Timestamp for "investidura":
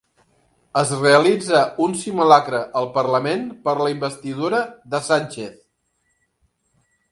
3.97-4.65